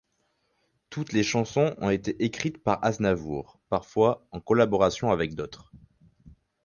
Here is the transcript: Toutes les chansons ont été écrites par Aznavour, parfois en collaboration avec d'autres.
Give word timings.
Toutes 0.89 1.13
les 1.13 1.21
chansons 1.21 1.75
ont 1.77 1.91
été 1.91 2.23
écrites 2.25 2.63
par 2.63 2.83
Aznavour, 2.83 3.59
parfois 3.69 4.25
en 4.31 4.39
collaboration 4.39 5.11
avec 5.11 5.35
d'autres. 5.35 5.71